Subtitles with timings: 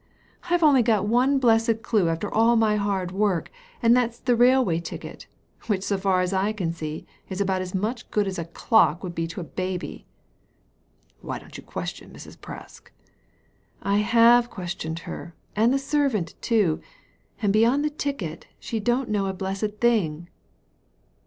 [0.49, 3.51] I've only got one blessed clue after all my hard work,
[3.83, 5.27] and that's the railway ticket;
[5.67, 9.03] which, so far as I can see, is about as much good as a clock
[9.03, 10.07] would be to a baby."
[11.19, 12.35] Why don't you question Mrs.
[12.35, 12.89] Presk?"^
[13.83, 16.81] I have questioned her, and the servant too;
[17.39, 20.29] and beyond the ticket, she don't know a blessed thing."